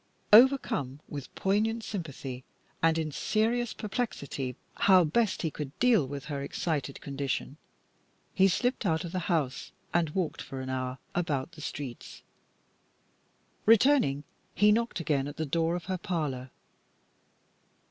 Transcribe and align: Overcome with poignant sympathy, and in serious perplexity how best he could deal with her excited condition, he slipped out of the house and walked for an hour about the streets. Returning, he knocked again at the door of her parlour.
Overcome 0.33 0.99
with 1.07 1.35
poignant 1.35 1.83
sympathy, 1.83 2.43
and 2.81 2.97
in 2.97 3.11
serious 3.11 3.71
perplexity 3.71 4.55
how 4.77 5.03
best 5.03 5.43
he 5.43 5.51
could 5.51 5.77
deal 5.77 6.07
with 6.07 6.25
her 6.25 6.41
excited 6.41 7.01
condition, 7.01 7.57
he 8.33 8.47
slipped 8.47 8.83
out 8.83 9.03
of 9.05 9.11
the 9.11 9.19
house 9.29 9.71
and 9.93 10.09
walked 10.09 10.41
for 10.41 10.59
an 10.59 10.71
hour 10.71 10.97
about 11.13 11.51
the 11.51 11.61
streets. 11.61 12.23
Returning, 13.67 14.23
he 14.55 14.71
knocked 14.71 14.99
again 14.99 15.27
at 15.27 15.37
the 15.37 15.45
door 15.45 15.75
of 15.75 15.85
her 15.85 15.99
parlour. 15.99 16.49